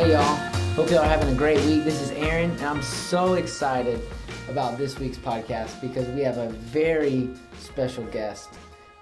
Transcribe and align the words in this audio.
Hey 0.00 0.12
y'all, 0.12 0.36
hope 0.76 0.88
y'all 0.88 1.00
are 1.00 1.04
having 1.04 1.28
a 1.28 1.34
great 1.34 1.62
week. 1.66 1.84
This 1.84 2.00
is 2.00 2.10
Aaron, 2.12 2.52
and 2.52 2.62
I'm 2.62 2.80
so 2.80 3.34
excited 3.34 4.00
about 4.48 4.78
this 4.78 4.98
week's 4.98 5.18
podcast 5.18 5.78
because 5.82 6.08
we 6.08 6.22
have 6.22 6.38
a 6.38 6.48
very 6.48 7.28
special 7.58 8.04
guest 8.04 8.48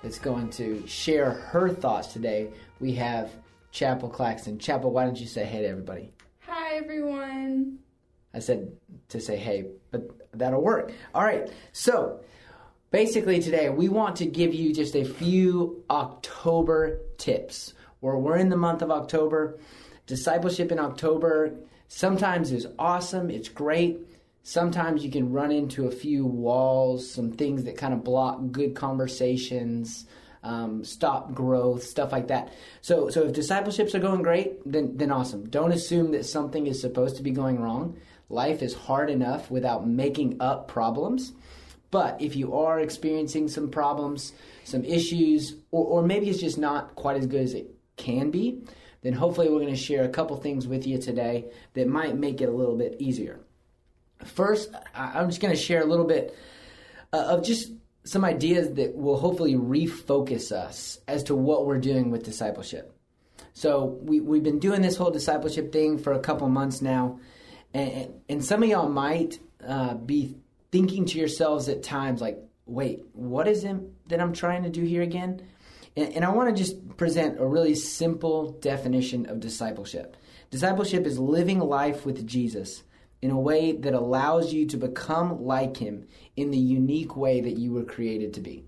that's 0.03 0.19
going 0.19 0.51
to 0.51 0.85
share 0.89 1.31
her 1.31 1.69
thoughts 1.69 2.09
today. 2.09 2.51
We 2.81 2.95
have 2.95 3.31
Chappell 3.71 4.09
Claxton. 4.09 4.59
Chappell, 4.59 4.91
why 4.91 5.05
don't 5.05 5.21
you 5.21 5.29
say 5.29 5.45
hey 5.45 5.63
to 5.63 5.69
everybody? 5.69 6.11
Hi, 6.49 6.75
everyone. 6.75 7.79
I 8.35 8.41
said 8.41 8.73
to 9.11 9.21
say 9.21 9.37
hey, 9.37 9.67
but 9.93 10.11
that'll 10.33 10.63
work. 10.63 10.91
All 11.15 11.23
right, 11.23 11.49
so 11.71 12.25
basically 12.91 13.41
today 13.41 13.69
we 13.69 13.89
want 13.89 14.17
to 14.17 14.27
give 14.27 14.53
you 14.53 14.75
just 14.75 14.97
a 14.97 15.05
few 15.05 15.85
October 15.91 16.99
tips. 17.19 17.75
Where 18.01 18.17
we're 18.17 18.37
in 18.37 18.49
the 18.49 18.57
month 18.57 18.83
of 18.83 18.93
October, 18.93 19.59
discipleship 20.09 20.73
in 20.73 20.81
October 20.81 21.55
sometimes 21.87 22.51
is 22.51 22.67
awesome, 22.79 23.31
it's 23.31 23.49
great. 23.49 24.01
Sometimes 24.43 25.05
you 25.05 25.11
can 25.11 25.31
run 25.31 25.53
into 25.53 25.87
a 25.87 25.91
few 25.91 26.25
walls, 26.25 27.09
some 27.09 27.31
things 27.31 27.65
that 27.65 27.77
kind 27.77 27.93
of 27.93 28.03
block 28.03 28.41
good 28.51 28.75
conversations, 28.75 30.07
um, 30.43 30.83
stop 30.83 31.35
growth, 31.35 31.83
stuff 31.85 32.11
like 32.11 32.29
that. 32.29 32.53
So, 32.81 33.11
so 33.11 33.25
if 33.25 33.35
discipleships 33.35 33.95
are 33.95 33.99
going 33.99 34.23
great, 34.23 34.61
then 34.65 34.97
then 34.97 35.13
awesome. 35.13 35.49
Don't 35.51 35.73
assume 35.73 36.13
that 36.13 36.25
something 36.25 36.67
is 36.67 36.81
supposed 36.81 37.17
to 37.17 37.23
be 37.23 37.31
going 37.31 37.61
wrong. 37.61 37.99
Life 38.31 38.63
is 38.63 38.75
hard 38.75 39.11
enough 39.11 39.51
without 39.51 39.87
making 39.87 40.41
up 40.41 40.69
problems. 40.69 41.33
But 41.91 42.21
if 42.21 42.37
you 42.37 42.55
are 42.55 42.81
experiencing 42.81 43.49
some 43.49 43.71
problems, 43.71 44.33
some 44.65 44.85
issues, 44.85 45.57
or, 45.71 45.85
or 45.85 46.03
maybe 46.03 46.29
it's 46.29 46.41
just 46.41 46.59
not 46.59 46.95
quite 46.95 47.17
as 47.17 47.27
good 47.27 47.43
as 47.43 47.55
it 47.55 47.75
can 47.97 48.31
be, 48.31 48.63
then 49.09 49.17
hopefully 49.17 49.49
we're 49.49 49.61
going 49.61 49.75
to 49.75 49.75
share 49.75 50.05
a 50.05 50.09
couple 50.11 50.37
things 50.37 50.67
with 50.69 50.87
you 50.87 50.99
today 50.99 51.47
that 51.73 51.89
might 51.89 52.15
make 52.15 52.43
it 52.43 52.49
a 52.51 52.53
little 52.53 52.77
bit 52.77 52.97
easier. 52.99 53.41
First, 54.23 54.69
I'm 54.95 55.31
just 55.31 55.41
going 55.41 55.55
to 55.55 55.59
share 55.59 55.81
a 55.81 55.87
little 55.87 56.05
bit 56.05 56.37
uh, 57.15 57.17
of 57.17 57.43
just 57.43 57.73
some 58.05 58.23
ideas 58.23 58.75
that 58.75 58.95
will 58.95 59.17
hopefully 59.17 59.55
refocus 59.55 60.53
us 60.53 60.99
as 61.09 61.23
to 61.23 61.35
what 61.35 61.65
we're 61.65 61.79
doing 61.79 62.11
with 62.11 62.23
discipleship. 62.23 62.95
So, 63.55 63.99
we, 64.03 64.21
we've 64.21 64.43
been 64.43 64.59
doing 64.59 64.83
this 64.83 64.99
whole 64.99 65.11
discipleship 65.11 65.73
thing 65.73 65.97
for 65.97 66.13
a 66.13 66.21
couple 66.21 66.47
months 66.51 66.83
now, 66.83 67.19
and, 67.73 68.13
and 68.29 68.45
some 68.45 68.63
of 68.63 68.69
y'all 68.69 68.91
might 68.91 69.39
uh, 69.67 69.95
be 69.95 70.37
thinking 70.71 71.07
to 71.07 71.19
yourselves 71.19 71.71
at 71.71 71.83
times, 71.83 72.21
like, 72.21 72.39
wait, 72.67 73.07
what 73.15 73.49
is 73.49 73.65
it 73.65 73.77
that 74.11 74.21
I'm 74.21 74.35
trying 74.35 74.65
to 74.65 74.69
do 74.69 74.83
here 74.83 75.01
again? 75.01 75.49
And, 75.99 76.25
I 76.25 76.31
want 76.31 76.49
to 76.49 76.63
just 76.63 76.97
present 76.97 77.41
a 77.41 77.47
really 77.47 77.75
simple 77.75 78.53
definition 78.53 79.27
of 79.27 79.41
discipleship. 79.41 80.17
Discipleship 80.49 81.07
is 81.07 81.19
living 81.19 81.59
life 81.59 82.07
with 82.07 82.25
Jesus 82.25 82.85
in 83.21 83.33
a 83.33 83.41
way 83.41 83.73
that 83.73 83.95
allows 83.95 84.53
you 84.53 84.67
to 84.67 84.77
become 84.77 85.43
like 85.43 85.77
him 85.77 86.07
in 86.37 86.53
the 86.53 86.59
unique 86.59 87.17
way 87.17 87.41
that 87.41 87.59
you 87.59 87.73
were 87.73 87.83
created 87.83 88.35
to 88.35 88.41
be. 88.41 88.65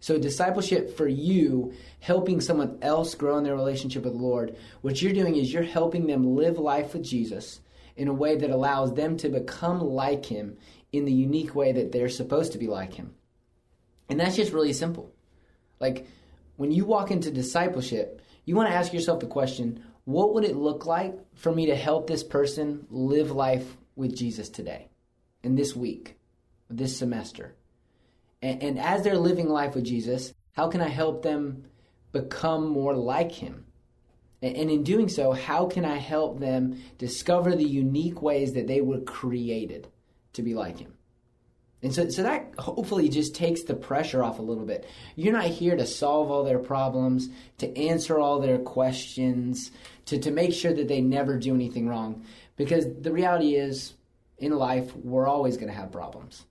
So, 0.00 0.18
discipleship 0.18 0.98
for 0.98 1.08
you, 1.08 1.72
helping 2.00 2.42
someone 2.42 2.78
else 2.82 3.14
grow 3.14 3.38
in 3.38 3.44
their 3.44 3.56
relationship 3.56 4.04
with 4.04 4.12
the 4.12 4.18
Lord, 4.18 4.56
what 4.82 5.00
you're 5.00 5.14
doing 5.14 5.36
is 5.36 5.50
you're 5.50 5.62
helping 5.62 6.06
them 6.06 6.36
live 6.36 6.58
life 6.58 6.92
with 6.92 7.02
Jesus 7.02 7.60
in 7.96 8.08
a 8.08 8.12
way 8.12 8.36
that 8.36 8.50
allows 8.50 8.92
them 8.92 9.16
to 9.16 9.30
become 9.30 9.80
like 9.80 10.26
him 10.26 10.58
in 10.92 11.06
the 11.06 11.12
unique 11.12 11.54
way 11.54 11.72
that 11.72 11.90
they're 11.90 12.10
supposed 12.10 12.52
to 12.52 12.58
be 12.58 12.66
like 12.66 12.92
him. 12.92 13.14
And 14.10 14.20
that's 14.20 14.36
just 14.36 14.52
really 14.52 14.74
simple. 14.74 15.10
Like, 15.80 16.06
when 16.56 16.72
you 16.72 16.84
walk 16.84 17.10
into 17.10 17.30
discipleship, 17.30 18.20
you 18.44 18.56
want 18.56 18.68
to 18.68 18.74
ask 18.74 18.92
yourself 18.92 19.20
the 19.20 19.26
question 19.26 19.82
what 20.04 20.34
would 20.34 20.44
it 20.44 20.56
look 20.56 20.86
like 20.86 21.16
for 21.34 21.52
me 21.52 21.66
to 21.66 21.74
help 21.74 22.06
this 22.06 22.22
person 22.22 22.86
live 22.90 23.32
life 23.32 23.76
with 23.96 24.16
Jesus 24.16 24.48
today, 24.48 24.88
in 25.42 25.56
this 25.56 25.74
week, 25.74 26.16
this 26.70 26.96
semester? 26.96 27.56
And, 28.40 28.62
and 28.62 28.78
as 28.78 29.02
they're 29.02 29.18
living 29.18 29.48
life 29.48 29.74
with 29.74 29.84
Jesus, 29.84 30.32
how 30.52 30.68
can 30.68 30.80
I 30.80 30.88
help 30.88 31.22
them 31.22 31.64
become 32.12 32.68
more 32.68 32.94
like 32.94 33.32
Him? 33.32 33.64
And, 34.42 34.56
and 34.56 34.70
in 34.70 34.84
doing 34.84 35.08
so, 35.08 35.32
how 35.32 35.66
can 35.66 35.84
I 35.84 35.96
help 35.96 36.38
them 36.38 36.80
discover 36.98 37.56
the 37.56 37.64
unique 37.64 38.22
ways 38.22 38.52
that 38.52 38.68
they 38.68 38.80
were 38.80 39.00
created 39.00 39.88
to 40.34 40.42
be 40.42 40.54
like 40.54 40.78
Him? 40.78 40.95
And 41.82 41.94
so, 41.94 42.08
so 42.08 42.22
that 42.22 42.54
hopefully 42.58 43.08
just 43.08 43.34
takes 43.34 43.62
the 43.62 43.74
pressure 43.74 44.24
off 44.24 44.38
a 44.38 44.42
little 44.42 44.64
bit. 44.64 44.88
You're 45.14 45.32
not 45.32 45.44
here 45.44 45.76
to 45.76 45.86
solve 45.86 46.30
all 46.30 46.42
their 46.42 46.58
problems, 46.58 47.28
to 47.58 47.76
answer 47.78 48.18
all 48.18 48.40
their 48.40 48.58
questions, 48.58 49.70
to, 50.06 50.18
to 50.18 50.30
make 50.30 50.54
sure 50.54 50.72
that 50.72 50.88
they 50.88 51.00
never 51.00 51.38
do 51.38 51.54
anything 51.54 51.86
wrong. 51.86 52.24
Because 52.56 52.86
the 53.00 53.12
reality 53.12 53.56
is, 53.56 53.92
in 54.38 54.52
life, 54.52 54.94
we're 54.96 55.28
always 55.28 55.56
going 55.56 55.68
to 55.68 55.78
have 55.78 55.92
problems. 55.92 56.44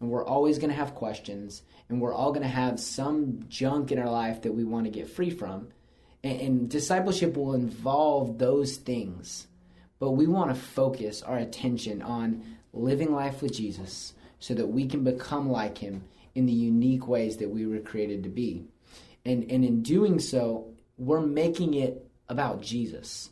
And 0.00 0.10
we're 0.10 0.24
always 0.24 0.58
going 0.58 0.70
to 0.70 0.76
have 0.76 0.94
questions. 0.94 1.62
And 1.88 2.00
we're 2.00 2.14
all 2.14 2.30
going 2.30 2.42
to 2.42 2.48
have 2.48 2.78
some 2.78 3.44
junk 3.48 3.90
in 3.90 3.98
our 3.98 4.10
life 4.10 4.42
that 4.42 4.52
we 4.52 4.62
want 4.62 4.84
to 4.84 4.90
get 4.90 5.10
free 5.10 5.30
from. 5.30 5.68
And, 6.22 6.40
and 6.40 6.70
discipleship 6.70 7.36
will 7.36 7.54
involve 7.54 8.38
those 8.38 8.76
things. 8.76 9.48
But 9.98 10.12
we 10.12 10.28
want 10.28 10.54
to 10.54 10.60
focus 10.60 11.22
our 11.22 11.36
attention 11.36 12.00
on 12.00 12.44
living 12.72 13.12
life 13.12 13.42
with 13.42 13.54
Jesus 13.54 14.14
so 14.38 14.54
that 14.54 14.66
we 14.66 14.86
can 14.86 15.04
become 15.04 15.50
like 15.50 15.78
him 15.78 16.04
in 16.34 16.46
the 16.46 16.52
unique 16.52 17.08
ways 17.08 17.38
that 17.38 17.50
we 17.50 17.66
were 17.66 17.80
created 17.80 18.22
to 18.22 18.28
be. 18.28 18.64
And, 19.24 19.50
and 19.50 19.64
in 19.64 19.82
doing 19.82 20.18
so, 20.18 20.72
we're 20.96 21.20
making 21.20 21.74
it 21.74 22.06
about 22.28 22.62
Jesus 22.62 23.30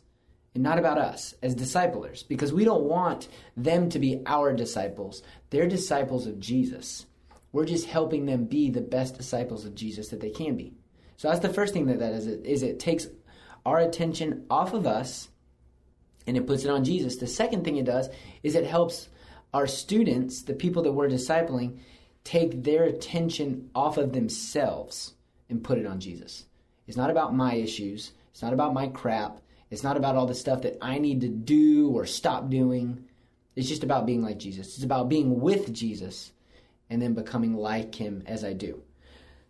and 0.53 0.63
not 0.63 0.79
about 0.79 0.97
us 0.97 1.33
as 1.41 1.55
disciplers 1.55 2.23
because 2.23 2.51
we 2.51 2.65
don't 2.65 2.83
want 2.83 3.27
them 3.55 3.89
to 3.89 3.99
be 3.99 4.21
our 4.25 4.53
disciples. 4.53 5.21
They're 5.49 5.67
disciples 5.67 6.27
of 6.27 6.39
Jesus. 6.39 7.05
We're 7.51 7.65
just 7.65 7.85
helping 7.85 8.25
them 8.25 8.45
be 8.45 8.69
the 8.69 8.81
best 8.81 9.15
disciples 9.15 9.65
of 9.65 9.75
Jesus 9.75 10.09
that 10.09 10.19
they 10.19 10.29
can 10.29 10.55
be. 10.55 10.73
So 11.15 11.29
that's 11.29 11.41
the 11.41 11.53
first 11.53 11.73
thing 11.73 11.87
that 11.87 11.99
that 11.99 12.13
is. 12.13 12.27
Is 12.27 12.63
it 12.63 12.79
takes 12.79 13.07
our 13.65 13.79
attention 13.79 14.45
off 14.49 14.73
of 14.73 14.85
us 14.85 15.29
and 16.25 16.37
it 16.37 16.45
puts 16.45 16.63
it 16.63 16.69
on 16.69 16.83
Jesus. 16.83 17.17
The 17.17 17.27
second 17.27 17.63
thing 17.63 17.77
it 17.77 17.85
does 17.85 18.09
is 18.43 18.55
it 18.55 18.65
helps 18.65 19.09
our 19.53 19.67
students, 19.67 20.43
the 20.43 20.53
people 20.53 20.83
that 20.83 20.91
we're 20.91 21.09
discipling, 21.09 21.79
take 22.23 22.63
their 22.63 22.83
attention 22.83 23.69
off 23.73 23.97
of 23.97 24.13
themselves 24.13 25.13
and 25.49 25.63
put 25.63 25.77
it 25.77 25.85
on 25.85 25.99
Jesus. 25.99 26.45
It's 26.87 26.97
not 26.97 27.09
about 27.09 27.35
my 27.35 27.55
issues. 27.55 28.11
It's 28.31 28.41
not 28.41 28.53
about 28.53 28.73
my 28.73 28.87
crap. 28.87 29.39
It's 29.69 29.83
not 29.83 29.97
about 29.97 30.15
all 30.15 30.25
the 30.25 30.35
stuff 30.35 30.61
that 30.61 30.77
I 30.81 30.97
need 30.99 31.21
to 31.21 31.29
do 31.29 31.89
or 31.89 32.05
stop 32.05 32.49
doing. 32.49 33.05
It's 33.55 33.67
just 33.67 33.83
about 33.83 34.05
being 34.05 34.21
like 34.21 34.37
Jesus. 34.37 34.75
It's 34.75 34.83
about 34.83 35.09
being 35.09 35.39
with 35.39 35.73
Jesus 35.73 36.31
and 36.89 37.01
then 37.01 37.13
becoming 37.13 37.55
like 37.55 37.95
him 37.95 38.23
as 38.25 38.43
I 38.43 38.53
do. 38.53 38.81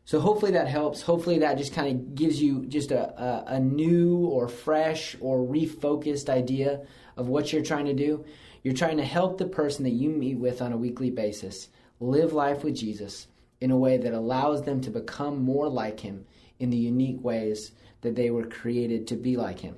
So 0.06 0.22
hopefully 0.22 0.54
that 0.54 0.70
helps. 0.70 1.02
Hopefully 1.02 1.40
that 1.40 1.58
just 1.58 1.74
kind 1.74 1.90
of 1.90 2.16
gives 2.16 2.42
you 2.42 2.66
just 2.68 2.92
a, 2.92 3.22
a, 3.22 3.56
a, 3.56 3.60
new 3.60 4.20
or 4.20 4.48
fresh 4.48 5.18
or 5.20 5.40
refocused 5.40 6.30
idea 6.30 6.86
of 7.18 7.28
what 7.28 7.52
you're 7.52 7.62
trying 7.62 7.86
to 7.86 7.94
do. 7.94 8.24
You're 8.68 8.76
trying 8.76 8.98
to 8.98 9.06
help 9.06 9.38
the 9.38 9.46
person 9.46 9.86
that 9.86 9.92
you 9.92 10.10
meet 10.10 10.40
with 10.40 10.62
on 10.62 10.74
a 10.74 10.78
weekly 10.78 11.10
basis 11.10 11.70
live 12.02 12.34
life 12.34 12.66
with 12.66 12.76
Jesus 12.76 13.28
in 13.62 13.72
a 13.72 13.78
way 13.78 13.96
that 13.96 14.14
allows 14.14 14.64
them 14.64 14.82
to 14.82 14.90
become 14.90 15.42
more 15.42 15.70
like 15.70 16.02
Him 16.02 16.26
in 16.60 16.70
the 16.70 16.76
unique 16.76 17.24
ways 17.24 17.72
that 18.02 18.18
they 18.18 18.30
were 18.30 18.46
created 18.46 19.08
to 19.08 19.16
be 19.16 19.38
like 19.38 19.62
Him. 19.62 19.78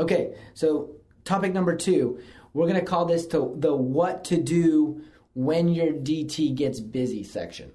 Okay, 0.00 0.34
so 0.52 0.96
topic 1.24 1.52
number 1.52 1.76
two, 1.76 2.18
we're 2.54 2.66
going 2.66 2.80
to 2.80 2.84
call 2.84 3.04
this 3.04 3.24
to 3.28 3.54
the 3.56 3.72
what 3.72 4.24
to 4.24 4.42
do 4.42 5.04
when 5.34 5.68
your 5.68 5.92
DT 5.92 6.56
gets 6.56 6.80
busy 6.80 7.22
section. 7.22 7.70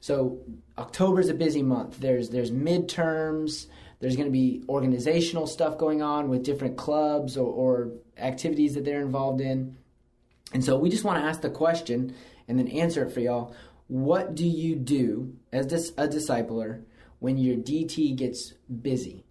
So 0.00 0.40
October 0.78 1.20
is 1.20 1.28
a 1.28 1.34
busy 1.34 1.62
month. 1.62 2.00
There's 2.00 2.28
there's 2.28 2.50
midterms. 2.50 3.68
There's 4.00 4.16
going 4.16 4.26
to 4.26 4.32
be 4.32 4.64
organizational 4.68 5.46
stuff 5.46 5.78
going 5.78 6.02
on 6.02 6.28
with 6.28 6.42
different 6.42 6.76
clubs 6.76 7.36
or, 7.36 7.46
or 7.46 7.92
activities 8.18 8.74
that 8.74 8.84
they're 8.84 9.00
involved 9.00 9.40
in. 9.40 9.76
And 10.52 10.64
so 10.64 10.76
we 10.76 10.90
just 10.90 11.04
want 11.04 11.18
to 11.18 11.24
ask 11.24 11.40
the 11.40 11.50
question 11.50 12.14
and 12.48 12.58
then 12.58 12.68
answer 12.68 13.04
it 13.04 13.12
for 13.12 13.20
y'all. 13.20 13.54
What 13.88 14.34
do 14.34 14.46
you 14.46 14.76
do 14.76 15.34
as 15.52 15.66
a 15.96 16.08
discipler 16.08 16.82
when 17.18 17.38
your 17.38 17.56
DT 17.56 18.16
gets 18.16 18.52
busy? 18.82 19.24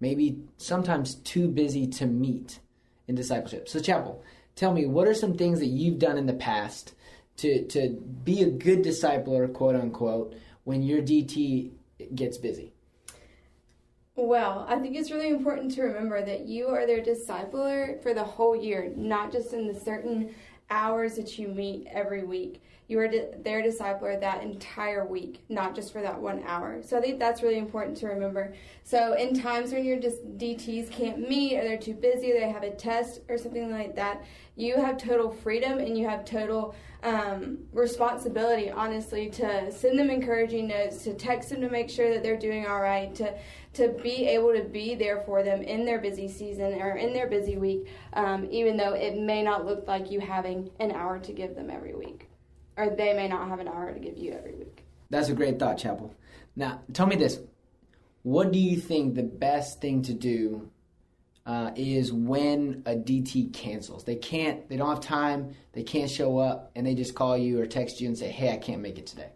Maybe 0.00 0.38
sometimes 0.56 1.16
too 1.16 1.48
busy 1.48 1.86
to 1.88 2.06
meet 2.06 2.60
in 3.06 3.14
discipleship. 3.14 3.68
So, 3.68 3.80
Chappell, 3.80 4.22
tell 4.56 4.72
me, 4.72 4.86
what 4.86 5.08
are 5.08 5.14
some 5.14 5.36
things 5.36 5.60
that 5.60 5.66
you've 5.66 5.98
done 5.98 6.18
in 6.18 6.26
the 6.26 6.34
past 6.34 6.94
to, 7.38 7.66
to 7.66 7.90
be 8.24 8.42
a 8.42 8.50
good 8.50 8.82
discipler, 8.82 9.52
quote 9.52 9.76
unquote, 9.76 10.34
when 10.64 10.82
your 10.82 11.02
DT 11.02 11.72
gets 12.14 12.38
busy? 12.38 12.72
Well, 14.16 14.64
I 14.68 14.78
think 14.78 14.94
it's 14.94 15.10
really 15.10 15.30
important 15.30 15.72
to 15.72 15.82
remember 15.82 16.24
that 16.24 16.46
you 16.46 16.68
are 16.68 16.86
their 16.86 17.02
discipler 17.02 18.00
for 18.00 18.14
the 18.14 18.22
whole 18.22 18.54
year, 18.54 18.92
not 18.96 19.32
just 19.32 19.52
in 19.52 19.66
the 19.66 19.74
certain 19.74 20.34
hours 20.70 21.16
that 21.16 21.38
you 21.38 21.48
meet 21.48 21.86
every 21.90 22.24
week. 22.24 22.62
You 22.86 23.00
are 23.00 23.08
their 23.08 23.62
discipler 23.62 24.20
that 24.20 24.42
entire 24.42 25.06
week, 25.06 25.42
not 25.48 25.74
just 25.74 25.92
for 25.92 26.02
that 26.02 26.20
one 26.20 26.42
hour. 26.46 26.82
So 26.82 26.98
I 26.98 27.00
think 27.00 27.18
that's 27.18 27.42
really 27.42 27.58
important 27.58 27.96
to 27.98 28.08
remember. 28.08 28.54
So 28.82 29.14
in 29.14 29.38
times 29.38 29.72
when 29.72 29.84
your 29.84 29.96
DTs 29.96 30.90
can't 30.90 31.26
meet 31.26 31.56
or 31.56 31.62
they're 31.62 31.78
too 31.78 31.94
busy, 31.94 32.32
they 32.32 32.50
have 32.50 32.62
a 32.62 32.70
test 32.70 33.20
or 33.28 33.38
something 33.38 33.70
like 33.70 33.96
that, 33.96 34.24
you 34.56 34.76
have 34.76 34.98
total 34.98 35.32
freedom 35.32 35.78
and 35.78 35.96
you 35.96 36.06
have 36.06 36.24
total 36.24 36.74
um, 37.02 37.58
responsibility, 37.72 38.70
honestly, 38.70 39.28
to 39.30 39.70
send 39.72 39.98
them 39.98 40.10
encouraging 40.10 40.68
notes, 40.68 41.04
to 41.04 41.14
text 41.14 41.50
them 41.50 41.60
to 41.60 41.68
make 41.68 41.90
sure 41.90 42.12
that 42.12 42.22
they're 42.22 42.38
doing 42.38 42.66
all 42.66 42.80
right, 42.80 43.14
to 43.14 43.34
to 43.74 43.88
be 44.02 44.26
able 44.28 44.54
to 44.54 44.62
be 44.62 44.94
there 44.94 45.22
for 45.26 45.42
them 45.42 45.60
in 45.60 45.84
their 45.84 45.98
busy 45.98 46.28
season 46.28 46.80
or 46.80 46.96
in 46.96 47.12
their 47.12 47.26
busy 47.28 47.56
week, 47.56 47.88
um, 48.12 48.46
even 48.50 48.76
though 48.76 48.94
it 48.94 49.18
may 49.18 49.42
not 49.42 49.66
look 49.66 49.86
like 49.88 50.10
you 50.10 50.20
having 50.20 50.70
an 50.78 50.92
hour 50.92 51.18
to 51.18 51.32
give 51.32 51.56
them 51.56 51.68
every 51.70 51.92
week, 51.92 52.28
or 52.76 52.90
they 52.90 53.14
may 53.14 53.28
not 53.28 53.48
have 53.48 53.60
an 53.60 53.68
hour 53.68 53.92
to 53.92 54.00
give 54.00 54.16
you 54.18 54.32
every 54.32 54.54
week. 54.54 54.84
That's 55.10 55.28
a 55.28 55.34
great 55.34 55.58
thought, 55.58 55.78
Chappell. 55.78 56.14
Now, 56.56 56.82
tell 56.92 57.06
me 57.06 57.16
this: 57.16 57.38
What 58.22 58.52
do 58.52 58.58
you 58.58 58.76
think 58.76 59.14
the 59.14 59.22
best 59.22 59.80
thing 59.80 60.02
to 60.02 60.14
do 60.14 60.70
uh, 61.46 61.70
is 61.76 62.12
when 62.12 62.82
a 62.86 62.94
DT 62.94 63.52
cancels? 63.52 64.04
They 64.04 64.16
can't, 64.16 64.68
they 64.68 64.76
don't 64.76 64.88
have 64.88 65.00
time, 65.00 65.54
they 65.72 65.82
can't 65.82 66.10
show 66.10 66.38
up, 66.38 66.70
and 66.74 66.86
they 66.86 66.94
just 66.94 67.14
call 67.14 67.36
you 67.36 67.60
or 67.60 67.66
text 67.66 68.00
you 68.00 68.08
and 68.08 68.18
say, 68.18 68.28
"Hey, 68.28 68.52
I 68.52 68.56
can't 68.56 68.82
make 68.82 68.98
it 68.98 69.06
today." 69.06 69.30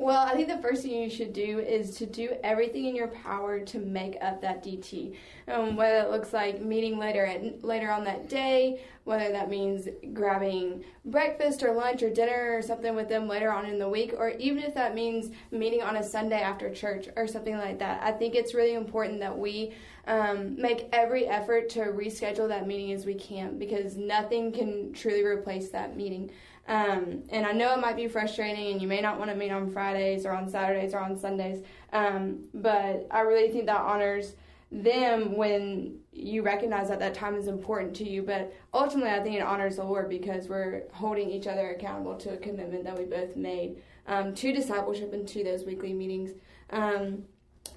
Well, 0.00 0.26
I 0.26 0.32
think 0.32 0.48
the 0.48 0.56
first 0.66 0.80
thing 0.80 0.92
you 0.92 1.10
should 1.10 1.34
do 1.34 1.58
is 1.58 1.94
to 1.96 2.06
do 2.06 2.30
everything 2.42 2.86
in 2.86 2.96
your 2.96 3.08
power 3.08 3.60
to 3.60 3.78
make 3.78 4.16
up 4.22 4.40
that 4.40 4.64
DT. 4.64 5.14
Um, 5.46 5.76
whether 5.76 5.98
it 5.98 6.10
looks 6.10 6.32
like 6.32 6.62
meeting 6.62 6.98
later 6.98 7.26
at, 7.26 7.62
later 7.62 7.90
on 7.90 8.04
that 8.04 8.26
day, 8.26 8.80
whether 9.04 9.30
that 9.30 9.50
means 9.50 9.88
grabbing 10.14 10.82
breakfast 11.04 11.62
or 11.62 11.74
lunch 11.74 12.02
or 12.02 12.08
dinner 12.08 12.56
or 12.56 12.62
something 12.62 12.94
with 12.94 13.10
them 13.10 13.28
later 13.28 13.52
on 13.52 13.66
in 13.66 13.78
the 13.78 13.90
week, 13.90 14.14
or 14.16 14.30
even 14.38 14.62
if 14.62 14.72
that 14.72 14.94
means 14.94 15.34
meeting 15.50 15.82
on 15.82 15.96
a 15.96 16.02
Sunday 16.02 16.40
after 16.40 16.72
church 16.72 17.08
or 17.14 17.26
something 17.26 17.58
like 17.58 17.78
that. 17.80 18.02
I 18.02 18.10
think 18.10 18.34
it's 18.34 18.54
really 18.54 18.76
important 18.76 19.20
that 19.20 19.36
we 19.36 19.74
um, 20.06 20.58
make 20.58 20.88
every 20.94 21.26
effort 21.26 21.68
to 21.70 21.80
reschedule 21.80 22.48
that 22.48 22.66
meeting 22.66 22.92
as 22.92 23.04
we 23.04 23.12
can 23.12 23.58
because 23.58 23.98
nothing 23.98 24.50
can 24.50 24.94
truly 24.94 25.22
replace 25.22 25.68
that 25.68 25.94
meeting. 25.94 26.30
Um, 26.70 27.24
and 27.30 27.44
I 27.44 27.50
know 27.50 27.74
it 27.74 27.80
might 27.80 27.96
be 27.96 28.06
frustrating, 28.06 28.70
and 28.70 28.80
you 28.80 28.86
may 28.86 29.00
not 29.00 29.18
want 29.18 29.28
to 29.30 29.36
meet 29.36 29.50
on 29.50 29.72
Fridays 29.72 30.24
or 30.24 30.30
on 30.30 30.48
Saturdays 30.48 30.94
or 30.94 31.00
on 31.00 31.16
Sundays. 31.16 31.64
Um, 31.92 32.44
but 32.54 33.08
I 33.10 33.22
really 33.22 33.50
think 33.50 33.66
that 33.66 33.80
honors 33.80 34.36
them 34.70 35.36
when 35.36 35.98
you 36.12 36.42
recognize 36.42 36.88
that 36.88 37.00
that 37.00 37.12
time 37.12 37.34
is 37.34 37.48
important 37.48 37.96
to 37.96 38.08
you. 38.08 38.22
But 38.22 38.54
ultimately, 38.72 39.10
I 39.10 39.18
think 39.18 39.34
it 39.34 39.42
honors 39.42 39.76
the 39.76 39.84
Lord 39.84 40.08
because 40.08 40.48
we're 40.48 40.84
holding 40.92 41.28
each 41.28 41.48
other 41.48 41.70
accountable 41.70 42.16
to 42.18 42.34
a 42.34 42.36
commitment 42.36 42.84
that 42.84 42.96
we 42.96 43.04
both 43.04 43.34
made 43.34 43.82
um, 44.06 44.32
to 44.36 44.52
discipleship 44.52 45.12
and 45.12 45.26
to 45.26 45.42
those 45.42 45.64
weekly 45.64 45.92
meetings. 45.92 46.30
Um, 46.70 47.24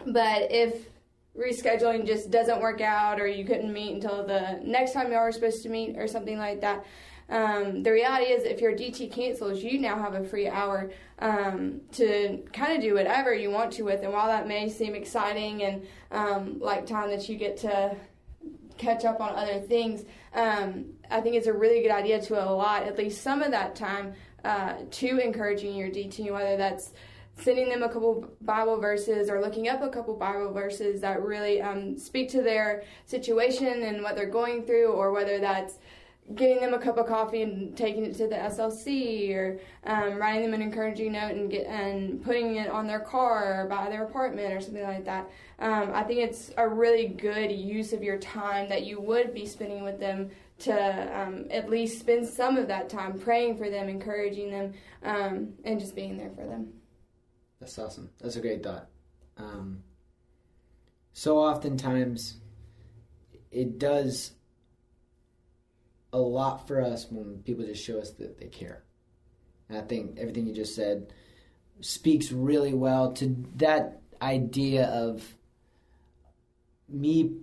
but 0.05 0.51
if 0.51 0.87
rescheduling 1.35 2.05
just 2.05 2.29
doesn't 2.29 2.61
work 2.61 2.79
out, 2.79 3.19
or 3.19 3.25
you 3.25 3.43
couldn't 3.43 3.73
meet 3.73 3.95
until 3.95 4.23
the 4.23 4.59
next 4.63 4.93
time 4.93 5.11
you 5.11 5.17
are 5.17 5.31
supposed 5.31 5.63
to 5.63 5.69
meet, 5.69 5.97
or 5.97 6.07
something 6.07 6.37
like 6.37 6.61
that, 6.61 6.85
um, 7.33 7.81
the 7.81 7.91
reality 7.91 8.25
is, 8.25 8.43
if 8.43 8.61
your 8.61 8.73
DT 8.73 9.11
cancels, 9.11 9.63
you 9.63 9.79
now 9.79 9.97
have 9.97 10.13
a 10.13 10.23
free 10.23 10.47
hour 10.47 10.91
um, 11.17 11.81
to 11.93 12.43
kind 12.53 12.73
of 12.73 12.81
do 12.81 12.93
whatever 12.93 13.33
you 13.33 13.49
want 13.49 13.73
to 13.73 13.81
with. 13.81 14.03
And 14.03 14.13
while 14.13 14.27
that 14.27 14.47
may 14.47 14.69
seem 14.69 14.93
exciting 14.93 15.63
and 15.63 15.87
um, 16.11 16.59
like 16.59 16.85
time 16.85 17.09
that 17.09 17.27
you 17.27 17.35
get 17.35 17.57
to 17.57 17.95
catch 18.77 19.03
up 19.03 19.19
on 19.19 19.33
other 19.35 19.59
things, 19.59 20.03
um, 20.35 20.85
I 21.09 21.21
think 21.21 21.35
it's 21.35 21.47
a 21.47 21.53
really 21.53 21.81
good 21.81 21.89
idea 21.89 22.21
to 22.21 22.35
allot 22.35 22.83
at 22.83 22.99
least 22.99 23.23
some 23.23 23.41
of 23.41 23.49
that 23.49 23.75
time 23.75 24.13
uh, 24.45 24.75
to 24.91 25.17
encouraging 25.17 25.75
your 25.75 25.89
DT, 25.89 26.31
whether 26.31 26.55
that's 26.55 26.93
sending 27.39 27.67
them 27.67 27.81
a 27.81 27.89
couple 27.89 28.29
Bible 28.41 28.79
verses 28.79 29.27
or 29.27 29.41
looking 29.41 29.67
up 29.67 29.81
a 29.81 29.89
couple 29.89 30.15
Bible 30.15 30.53
verses 30.53 31.01
that 31.01 31.19
really 31.23 31.63
um, 31.63 31.97
speak 31.97 32.29
to 32.29 32.43
their 32.43 32.83
situation 33.07 33.81
and 33.81 34.03
what 34.03 34.15
they're 34.15 34.29
going 34.29 34.63
through, 34.63 34.91
or 34.91 35.11
whether 35.11 35.39
that's 35.39 35.79
getting 36.35 36.61
them 36.61 36.73
a 36.73 36.79
cup 36.79 36.97
of 36.97 37.05
coffee 37.05 37.41
and 37.41 37.75
taking 37.75 38.05
it 38.05 38.15
to 38.15 38.27
the 38.27 38.35
SLC, 38.35 39.33
or 39.35 39.59
um, 39.85 40.15
writing 40.15 40.43
them 40.43 40.53
an 40.53 40.61
encouraging 40.61 41.11
note 41.11 41.31
and 41.31 41.51
get 41.51 41.65
and 41.67 42.23
putting 42.23 42.55
it 42.55 42.69
on 42.69 42.87
their 42.87 43.01
car 43.01 43.63
or 43.63 43.67
by 43.67 43.89
their 43.89 44.03
apartment 44.03 44.53
or 44.53 44.61
something 44.61 44.83
like 44.83 45.05
that. 45.05 45.29
Um, 45.59 45.91
I 45.93 46.03
think 46.03 46.19
it's 46.19 46.51
a 46.57 46.67
really 46.67 47.07
good 47.07 47.51
use 47.51 47.93
of 47.93 48.01
your 48.01 48.17
time 48.17 48.69
that 48.69 48.85
you 48.85 48.99
would 49.01 49.33
be 49.33 49.45
spending 49.45 49.83
with 49.83 49.99
them 49.99 50.31
to 50.59 51.19
um, 51.21 51.45
at 51.51 51.69
least 51.69 51.99
spend 51.99 52.27
some 52.27 52.57
of 52.57 52.67
that 52.67 52.89
time 52.89 53.19
praying 53.19 53.57
for 53.57 53.69
them, 53.69 53.89
encouraging 53.89 54.49
them, 54.49 54.73
um, 55.03 55.53
and 55.65 55.79
just 55.79 55.95
being 55.95 56.17
there 56.17 56.31
for 56.31 56.45
them. 56.45 56.71
That's 57.59 57.77
awesome. 57.77 58.09
That's 58.19 58.35
a 58.35 58.41
great 58.41 58.63
thought. 58.63 58.87
Um, 59.37 59.83
so 61.11 61.37
oftentimes, 61.37 62.37
it 63.51 63.77
does 63.77 64.31
a 66.13 66.19
lot 66.19 66.67
for 66.67 66.79
us 66.79 67.07
when 67.09 67.39
people 67.39 67.65
just 67.65 67.83
show 67.83 67.99
us 67.99 68.11
that 68.11 68.39
they 68.39 68.47
care. 68.47 68.83
And 69.67 69.77
I 69.77 69.81
think 69.81 70.19
everything 70.19 70.47
you 70.47 70.53
just 70.53 70.75
said 70.75 71.11
speaks 71.81 72.31
really 72.31 72.73
well 72.73 73.13
to 73.13 73.35
that 73.55 74.01
idea 74.21 74.85
of 74.85 75.35
me 76.87 77.37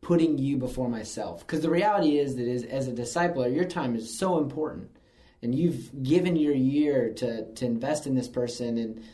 putting 0.00 0.38
you 0.38 0.56
before 0.56 0.88
myself. 0.88 1.46
Because 1.46 1.60
the 1.60 1.70
reality 1.70 2.18
is 2.18 2.36
that 2.36 2.48
as, 2.48 2.88
a 2.88 2.92
discipler, 2.92 3.54
your 3.54 3.64
time 3.64 3.94
is 3.94 4.18
so 4.18 4.38
important. 4.38 4.90
And 5.42 5.54
you've 5.54 6.02
given 6.02 6.36
your 6.36 6.54
year 6.54 7.12
to, 7.14 7.52
to 7.52 7.66
invest 7.66 8.06
in 8.06 8.14
this 8.14 8.28
person 8.28 8.78
and 8.78 9.04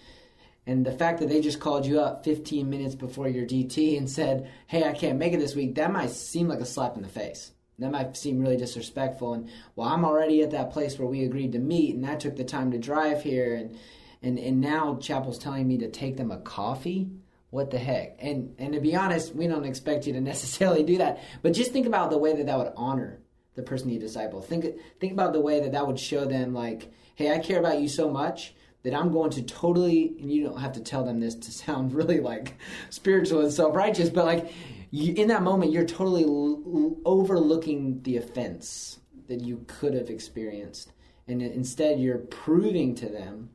and 0.67 0.85
the 0.85 0.93
fact 0.93 1.21
that 1.21 1.31
they 1.31 1.41
just 1.41 1.61
called 1.61 1.87
you 1.87 1.99
up 1.99 2.25
15 2.27 2.69
minutes 2.69 2.95
before 2.95 3.27
your 3.27 3.47
DT 3.47 3.97
and 3.97 4.11
said, 4.11 4.51
"Hey, 4.67 4.85
I 4.85 4.93
can't 4.93 5.19
make 5.19 5.33
it 5.33 5.39
this 5.39 5.55
week," 5.55 5.77
that 5.77 5.91
might 5.91 6.11
seem 6.11 6.47
like 6.47 6.61
a 6.61 6.67
slap 6.67 6.95
in 6.95 7.01
the 7.01 7.09
face 7.09 7.53
that 7.79 7.91
might 7.91 8.17
seem 8.17 8.41
really 8.41 8.57
disrespectful. 8.57 9.35
And 9.35 9.49
well 9.77 9.89
i'm 9.89 10.05
already 10.05 10.43
at 10.43 10.51
that 10.53 10.73
place 10.73 10.99
where 10.99 11.09
we 11.09 11.25
agreed 11.25 11.53
to 11.53 11.59
meet 11.59 11.95
and 11.95 12.07
i 12.07 12.17
took 12.17 12.37
the 12.37 12.45
time 12.45 12.71
to 12.73 12.79
drive 12.79 13.23
here. 13.23 13.55
And 13.55 13.79
and 14.23 14.39
and 14.39 14.61
now 14.61 14.97
Chappell's 14.97 15.39
telling 15.39 15.67
me 15.67 15.79
to 15.79 15.91
take 15.91 16.17
them 16.17 16.31
a 16.31 16.39
coffee? 16.39 17.11
What 17.51 17.71
the 17.71 17.79
heck? 17.79 18.17
And 18.21 18.55
and 18.59 18.73
to 18.73 18.81
be 18.81 18.97
honest 18.97 19.35
we 19.35 19.47
don't 19.47 19.65
expect 19.65 20.07
you 20.07 20.13
to 20.15 20.21
necessarily 20.33 20.83
do 20.83 20.99
that. 20.99 21.23
But 21.43 21.53
just 21.53 21.73
think 21.73 21.87
about 21.87 22.11
the 22.11 22.19
way 22.19 22.35
that 22.35 22.47
that 22.47 22.59
would 22.59 22.73
honor 22.77 23.21
the 23.55 23.63
person 23.63 23.91
you 23.91 23.99
disciple. 23.99 24.41
Think 24.41 24.67
think 25.01 25.13
about 25.13 25.33
the 25.33 25.41
way 25.41 25.61
that 25.61 25.73
that 25.73 25.87
would 25.87 25.99
show 25.99 26.25
them 26.25 26.55
like 26.55 26.93
hey 27.15 27.33
i 27.33 27.39
care 27.39 27.59
about 27.59 27.81
you 27.81 27.89
so 27.89 28.09
much 28.09 28.55
that 28.83 28.95
I'm 28.95 29.13
going 29.13 29.31
to 29.31 29.43
totally, 29.43 30.15
and 30.21 30.31
you 30.33 30.45
don't 30.45 30.61
have 30.61 30.73
to 30.73 30.81
tell 30.81 31.05
them 31.05 31.21
this 31.21 31.35
to 31.35 31.53
sound 31.53 31.93
really 31.95 32.21
like 32.21 32.55
spiritual 32.91 33.41
and 33.41 33.53
self 33.53 33.75
righteous, 33.75 34.11
but 34.11 34.25
like 34.25 34.53
you, 34.91 35.15
in 35.15 35.29
that 35.29 35.43
moment, 35.43 35.73
you're 35.73 35.85
totally 35.85 36.25
l- 36.25 36.97
overlooking 37.05 38.03
the 38.03 38.17
offense 38.17 38.99
that 39.27 39.41
you 39.41 39.65
could 39.67 39.95
have 39.95 40.09
experienced. 40.09 40.93
And 41.27 41.43
instead, 41.43 42.01
you're 42.01 42.19
proving 42.19 42.95
to 42.97 43.09
them 43.09 43.51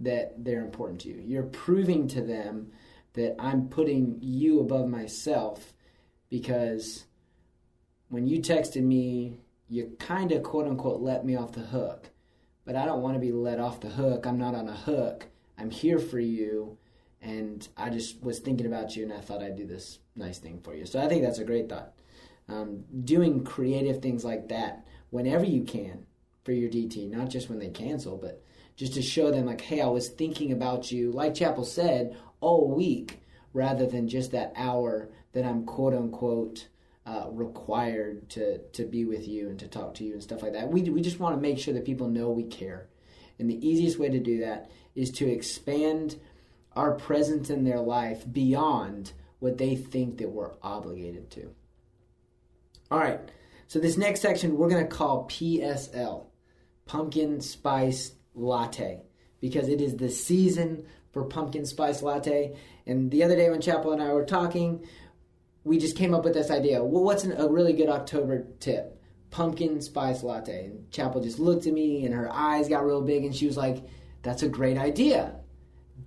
that 0.00 0.44
they're 0.44 0.60
important 0.60 1.00
to 1.02 1.08
you. 1.08 1.22
You're 1.24 1.44
proving 1.44 2.08
to 2.08 2.20
them 2.20 2.72
that 3.14 3.36
I'm 3.38 3.68
putting 3.68 4.18
you 4.20 4.60
above 4.60 4.88
myself 4.88 5.72
because 6.28 7.04
when 8.08 8.26
you 8.26 8.40
texted 8.40 8.82
me, 8.82 9.40
you 9.68 9.96
kind 9.98 10.32
of 10.32 10.42
quote 10.42 10.66
unquote 10.66 11.00
let 11.00 11.24
me 11.24 11.36
off 11.36 11.52
the 11.52 11.60
hook. 11.60 12.10
But 12.68 12.76
I 12.76 12.84
don't 12.84 13.00
want 13.00 13.14
to 13.14 13.18
be 13.18 13.32
let 13.32 13.58
off 13.58 13.80
the 13.80 13.88
hook. 13.88 14.26
I'm 14.26 14.36
not 14.36 14.54
on 14.54 14.68
a 14.68 14.76
hook. 14.76 15.26
I'm 15.56 15.70
here 15.70 15.98
for 15.98 16.20
you 16.20 16.76
and 17.22 17.66
I 17.78 17.88
just 17.88 18.22
was 18.22 18.38
thinking 18.38 18.66
about 18.66 18.94
you, 18.94 19.04
and 19.04 19.12
I 19.12 19.20
thought 19.20 19.42
I'd 19.42 19.56
do 19.56 19.66
this 19.66 19.98
nice 20.14 20.38
thing 20.38 20.60
for 20.60 20.74
you. 20.74 20.86
So 20.86 21.00
I 21.00 21.08
think 21.08 21.22
that's 21.22 21.38
a 21.38 21.44
great 21.44 21.68
thought. 21.68 21.94
Um, 22.48 22.84
doing 23.04 23.42
creative 23.42 24.00
things 24.00 24.24
like 24.24 24.48
that 24.48 24.86
whenever 25.10 25.44
you 25.44 25.62
can 25.62 26.06
for 26.44 26.52
your 26.52 26.70
DT, 26.70 27.10
not 27.10 27.30
just 27.30 27.48
when 27.48 27.58
they 27.58 27.70
cancel, 27.70 28.16
but 28.18 28.42
just 28.76 28.94
to 28.94 29.02
show 29.02 29.30
them 29.30 29.46
like, 29.46 29.60
hey, 29.60 29.80
I 29.80 29.86
was 29.86 30.08
thinking 30.08 30.52
about 30.52 30.92
you, 30.92 31.10
like 31.10 31.34
Chappell 31.34 31.64
said, 31.64 32.16
all 32.40 32.68
week, 32.68 33.20
rather 33.52 33.86
than 33.86 34.08
just 34.08 34.30
that 34.32 34.52
hour 34.56 35.08
that 35.32 35.44
I'm 35.44 35.64
quote 35.64 35.94
unquote. 35.94 36.68
Uh, 37.08 37.24
required 37.30 38.28
to 38.28 38.58
to 38.72 38.84
be 38.84 39.06
with 39.06 39.26
you 39.26 39.48
and 39.48 39.58
to 39.58 39.66
talk 39.66 39.94
to 39.94 40.04
you 40.04 40.12
and 40.12 40.22
stuff 40.22 40.42
like 40.42 40.52
that. 40.52 40.68
We 40.68 40.82
we 40.90 41.00
just 41.00 41.18
want 41.18 41.34
to 41.34 41.40
make 41.40 41.58
sure 41.58 41.72
that 41.72 41.86
people 41.86 42.06
know 42.06 42.28
we 42.28 42.42
care, 42.42 42.90
and 43.38 43.48
the 43.48 43.66
easiest 43.66 43.98
way 43.98 44.10
to 44.10 44.18
do 44.18 44.40
that 44.40 44.70
is 44.94 45.10
to 45.12 45.26
expand 45.26 46.16
our 46.74 46.92
presence 46.92 47.48
in 47.48 47.64
their 47.64 47.80
life 47.80 48.30
beyond 48.30 49.12
what 49.38 49.56
they 49.56 49.74
think 49.74 50.18
that 50.18 50.28
we're 50.28 50.52
obligated 50.62 51.30
to. 51.30 51.54
All 52.90 52.98
right, 52.98 53.20
so 53.68 53.78
this 53.78 53.96
next 53.96 54.20
section 54.20 54.58
we're 54.58 54.68
going 54.68 54.86
to 54.86 54.94
call 54.94 55.26
PSL, 55.28 56.26
Pumpkin 56.84 57.40
Spice 57.40 58.12
Latte, 58.34 59.00
because 59.40 59.70
it 59.70 59.80
is 59.80 59.96
the 59.96 60.10
season 60.10 60.84
for 61.10 61.24
pumpkin 61.24 61.64
spice 61.64 62.02
latte. 62.02 62.54
And 62.86 63.10
the 63.10 63.24
other 63.24 63.34
day 63.34 63.48
when 63.48 63.62
Chappell 63.62 63.92
and 63.92 64.02
I 64.02 64.12
were 64.12 64.26
talking, 64.26 64.86
we 65.68 65.78
just 65.78 65.96
came 65.96 66.14
up 66.14 66.24
with 66.24 66.34
this 66.34 66.50
idea. 66.50 66.82
Well, 66.82 67.04
what's 67.04 67.24
an, 67.24 67.32
a 67.32 67.48
really 67.48 67.72
good 67.72 67.88
October 67.88 68.46
tip? 68.58 68.98
pumpkin 69.30 69.80
spice 69.80 70.22
latte. 70.22 70.66
And 70.66 70.90
Chappell 70.90 71.22
just 71.22 71.38
looked 71.38 71.66
at 71.66 71.72
me 71.72 72.04
and 72.04 72.14
her 72.14 72.30
eyes 72.32 72.68
got 72.68 72.84
real 72.84 73.02
big 73.02 73.24
and 73.24 73.34
she 73.34 73.46
was 73.46 73.56
like, 73.56 73.84
That's 74.22 74.42
a 74.42 74.48
great 74.48 74.78
idea. 74.78 75.36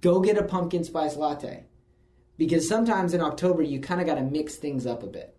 Go 0.01 0.19
get 0.21 0.37
a 0.37 0.43
pumpkin 0.43 0.83
spice 0.83 1.15
latte. 1.15 1.65
Because 2.37 2.67
sometimes 2.67 3.13
in 3.13 3.21
October, 3.21 3.61
you 3.61 3.79
kind 3.79 4.01
of 4.01 4.07
got 4.07 4.15
to 4.15 4.23
mix 4.23 4.55
things 4.55 4.87
up 4.87 5.03
a 5.03 5.07
bit. 5.07 5.37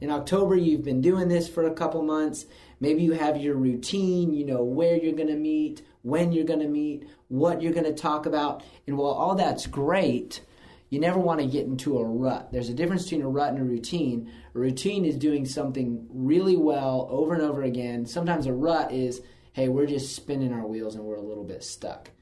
In 0.00 0.10
October, 0.10 0.54
you've 0.54 0.84
been 0.84 1.00
doing 1.00 1.28
this 1.28 1.48
for 1.48 1.66
a 1.66 1.74
couple 1.74 2.02
months. 2.02 2.44
Maybe 2.78 3.02
you 3.02 3.12
have 3.12 3.38
your 3.40 3.56
routine, 3.56 4.34
you 4.34 4.44
know 4.44 4.62
where 4.62 4.96
you're 4.96 5.14
going 5.14 5.28
to 5.28 5.36
meet, 5.36 5.82
when 6.02 6.32
you're 6.32 6.44
going 6.44 6.60
to 6.60 6.68
meet, 6.68 7.08
what 7.28 7.62
you're 7.62 7.72
going 7.72 7.86
to 7.86 7.94
talk 7.94 8.26
about. 8.26 8.62
And 8.86 8.98
while 8.98 9.12
all 9.12 9.34
that's 9.34 9.66
great, 9.66 10.42
you 10.96 11.02
never 11.02 11.20
want 11.20 11.40
to 11.40 11.46
get 11.46 11.66
into 11.66 11.98
a 11.98 12.04
rut. 12.06 12.48
There's 12.50 12.70
a 12.70 12.74
difference 12.74 13.02
between 13.02 13.20
a 13.20 13.28
rut 13.28 13.50
and 13.50 13.58
a 13.58 13.64
routine. 13.64 14.32
A 14.54 14.58
routine 14.58 15.04
is 15.04 15.18
doing 15.18 15.44
something 15.44 16.06
really 16.08 16.56
well 16.56 17.06
over 17.10 17.34
and 17.34 17.42
over 17.42 17.64
again. 17.64 18.06
Sometimes 18.06 18.46
a 18.46 18.54
rut 18.54 18.92
is, 18.92 19.20
hey, 19.52 19.68
we're 19.68 19.84
just 19.84 20.16
spinning 20.16 20.54
our 20.54 20.66
wheels 20.66 20.94
and 20.94 21.04
we're 21.04 21.16
a 21.16 21.22
little 21.22 21.44
bit 21.44 21.62
stuck. 21.62 22.12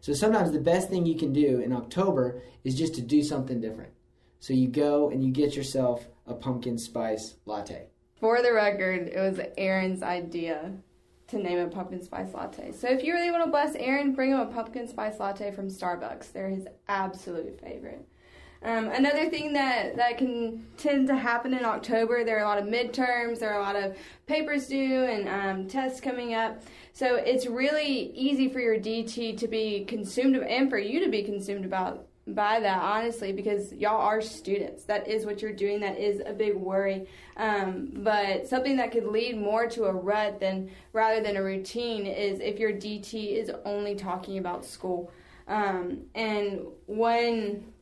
So 0.00 0.12
sometimes 0.12 0.50
the 0.50 0.58
best 0.58 0.90
thing 0.90 1.06
you 1.06 1.16
can 1.16 1.32
do 1.32 1.60
in 1.60 1.72
October 1.72 2.42
is 2.64 2.74
just 2.74 2.96
to 2.96 3.02
do 3.02 3.22
something 3.22 3.60
different. 3.60 3.92
So 4.40 4.52
you 4.52 4.66
go 4.66 5.10
and 5.10 5.22
you 5.22 5.30
get 5.30 5.54
yourself 5.54 6.08
a 6.26 6.34
pumpkin 6.34 6.76
spice 6.76 7.36
latte. 7.46 7.86
For 8.18 8.42
the 8.42 8.52
record, 8.52 9.06
it 9.06 9.20
was 9.20 9.38
Aaron's 9.56 10.02
idea 10.02 10.72
to 11.28 11.38
name 11.38 11.60
a 11.60 11.68
pumpkin 11.68 12.02
spice 12.02 12.34
latte. 12.34 12.72
So 12.72 12.88
if 12.88 13.04
you 13.04 13.12
really 13.12 13.30
want 13.30 13.44
to 13.44 13.50
bless 13.50 13.76
Aaron, 13.76 14.12
bring 14.12 14.32
him 14.32 14.40
a 14.40 14.46
pumpkin 14.46 14.88
spice 14.88 15.20
latte 15.20 15.52
from 15.52 15.68
Starbucks. 15.68 16.32
They're 16.32 16.48
his 16.48 16.66
absolute 16.88 17.60
favorite. 17.60 18.08
Um, 18.64 18.88
another 18.88 19.28
thing 19.28 19.52
that, 19.52 19.96
that 19.96 20.16
can 20.16 20.66
tend 20.78 21.06
to 21.08 21.16
happen 21.16 21.52
in 21.52 21.66
October, 21.66 22.24
there 22.24 22.38
are 22.38 22.44
a 22.44 22.48
lot 22.48 22.58
of 22.58 22.64
midterms, 22.64 23.38
there 23.38 23.52
are 23.52 23.60
a 23.60 23.62
lot 23.62 23.76
of 23.76 23.94
papers 24.26 24.68
due 24.68 25.04
and 25.04 25.28
um, 25.28 25.68
tests 25.68 26.00
coming 26.00 26.32
up. 26.32 26.62
So 26.94 27.16
it's 27.16 27.46
really 27.46 28.10
easy 28.14 28.48
for 28.48 28.60
your 28.60 28.78
DT 28.78 29.36
to 29.38 29.48
be 29.48 29.84
consumed 29.84 30.36
and 30.36 30.70
for 30.70 30.78
you 30.78 31.04
to 31.04 31.10
be 31.10 31.22
consumed 31.22 31.66
about 31.66 32.06
by 32.26 32.58
that 32.58 32.80
honestly 32.80 33.32
because 33.32 33.70
y'all 33.74 34.00
are 34.00 34.22
students. 34.22 34.84
That 34.84 35.06
is 35.06 35.26
what 35.26 35.42
you're 35.42 35.52
doing. 35.52 35.80
That 35.80 35.98
is 35.98 36.22
a 36.24 36.32
big 36.32 36.54
worry. 36.54 37.06
Um, 37.36 37.90
but 37.96 38.48
something 38.48 38.78
that 38.78 38.92
could 38.92 39.04
lead 39.04 39.36
more 39.36 39.66
to 39.66 39.84
a 39.84 39.92
rut 39.92 40.40
than 40.40 40.70
rather 40.94 41.22
than 41.22 41.36
a 41.36 41.42
routine 41.42 42.06
is 42.06 42.40
if 42.40 42.58
your 42.58 42.72
dt 42.72 43.36
is 43.36 43.50
only 43.66 43.94
talking 43.94 44.38
about 44.38 44.64
school. 44.64 45.12
Um, 45.46 46.04
and 46.14 46.60
one 46.86 47.73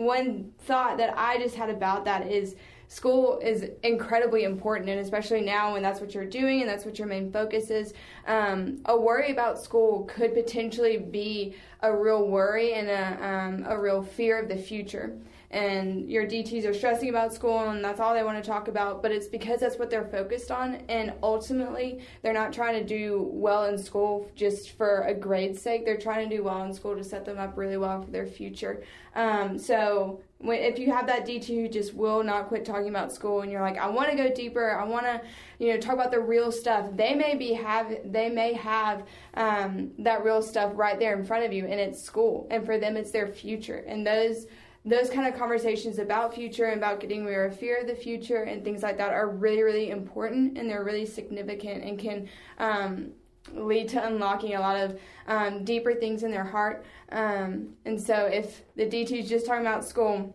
one 0.00 0.50
thought 0.60 0.96
that 0.96 1.12
I 1.18 1.36
just 1.36 1.54
had 1.54 1.68
about 1.68 2.06
that 2.06 2.26
is 2.26 2.56
school 2.88 3.38
is 3.40 3.66
incredibly 3.82 4.44
important, 4.44 4.88
and 4.88 4.98
especially 4.98 5.42
now 5.42 5.74
when 5.74 5.82
that's 5.82 6.00
what 6.00 6.14
you're 6.14 6.24
doing 6.24 6.62
and 6.62 6.68
that's 6.68 6.86
what 6.86 6.98
your 6.98 7.06
main 7.06 7.30
focus 7.30 7.70
is. 7.70 7.92
Um, 8.26 8.80
a 8.84 8.98
worry 8.98 9.32
about 9.32 9.62
school 9.62 10.04
could 10.04 10.34
potentially 10.34 10.98
be 10.98 11.56
a 11.80 11.94
real 11.94 12.26
worry 12.26 12.74
and 12.74 12.88
a, 12.88 13.26
um, 13.26 13.64
a 13.66 13.78
real 13.78 14.02
fear 14.02 14.38
of 14.38 14.48
the 14.48 14.56
future 14.56 15.16
and 15.50 16.08
your 16.08 16.26
DTs 16.26 16.64
are 16.64 16.72
stressing 16.72 17.08
about 17.08 17.34
school 17.34 17.58
and 17.70 17.84
that's 17.84 17.98
all 17.98 18.14
they 18.14 18.22
want 18.22 18.42
to 18.42 18.48
talk 18.48 18.68
about, 18.68 19.02
but 19.02 19.10
it's 19.10 19.26
because 19.26 19.60
that's 19.60 19.78
what 19.78 19.90
they're 19.90 20.04
focused 20.06 20.52
on. 20.52 20.76
And 20.88 21.12
ultimately, 21.24 22.00
they're 22.22 22.32
not 22.32 22.52
trying 22.52 22.78
to 22.78 22.84
do 22.84 23.28
well 23.32 23.64
in 23.64 23.76
school 23.76 24.30
just 24.36 24.70
for 24.76 25.02
a 25.02 25.14
grade's 25.14 25.60
sake. 25.60 25.84
They're 25.84 25.98
trying 25.98 26.28
to 26.28 26.36
do 26.36 26.44
well 26.44 26.62
in 26.62 26.72
school 26.72 26.94
to 26.94 27.02
set 27.02 27.24
them 27.24 27.38
up 27.38 27.56
really 27.56 27.76
well 27.76 28.00
for 28.00 28.10
their 28.12 28.26
future. 28.26 28.84
Um, 29.16 29.58
so, 29.58 30.20
if 30.42 30.78
you 30.78 30.92
have 30.92 31.08
that 31.08 31.26
DT 31.26 31.46
who 31.48 31.68
just 31.68 31.94
will 31.94 32.22
not 32.22 32.46
quit 32.46 32.64
talking 32.64 32.88
about 32.88 33.12
school 33.12 33.40
and 33.40 33.50
you're 33.50 33.60
like, 33.60 33.76
I 33.76 33.88
want 33.88 34.10
to 34.10 34.16
go 34.16 34.32
deeper, 34.32 34.78
I 34.78 34.84
want 34.84 35.04
to, 35.04 35.20
you 35.60 35.68
know, 35.68 35.78
talk 35.78 35.92
about 35.92 36.10
the 36.10 36.18
real 36.18 36.50
stuff. 36.50 36.88
They 36.96 37.14
may 37.14 37.36
be 37.36 37.52
have 37.52 37.94
they 38.10 38.30
may 38.30 38.54
have 38.54 39.04
um, 39.34 39.92
that 39.98 40.24
real 40.24 40.40
stuff 40.40 40.72
right 40.74 40.98
there 40.98 41.16
in 41.16 41.24
front 41.24 41.44
of 41.44 41.52
you, 41.52 41.66
and 41.66 41.78
it's 41.78 42.02
school, 42.02 42.48
and 42.50 42.64
for 42.64 42.78
them 42.78 42.96
it's 42.96 43.10
their 43.10 43.28
future, 43.28 43.84
and 43.86 44.04
those 44.04 44.46
those 44.86 45.10
kind 45.10 45.28
of 45.28 45.38
conversations 45.38 45.98
about 45.98 46.34
future 46.34 46.64
and 46.64 46.78
about 46.78 46.98
getting 47.00 47.26
rid 47.26 47.52
of 47.52 47.58
fear 47.58 47.82
of 47.82 47.86
the 47.86 47.94
future 47.94 48.44
and 48.44 48.64
things 48.64 48.82
like 48.82 48.96
that 48.96 49.12
are 49.12 49.28
really 49.28 49.62
really 49.62 49.90
important 49.90 50.56
and 50.56 50.70
they're 50.70 50.84
really 50.84 51.04
significant 51.04 51.84
and 51.84 51.98
can 51.98 52.26
um, 52.56 53.10
lead 53.52 53.86
to 53.86 54.02
unlocking 54.02 54.54
a 54.54 54.60
lot 54.60 54.76
of 54.80 54.98
um, 55.26 55.64
deeper 55.64 55.92
things 55.92 56.22
in 56.22 56.30
their 56.30 56.44
heart 56.44 56.86
um, 57.12 57.68
and 57.84 58.00
so 58.00 58.24
if 58.24 58.62
the 58.74 58.86
dt 58.86 59.20
is 59.20 59.28
just 59.28 59.44
talking 59.44 59.60
about 59.60 59.84
school 59.84 60.34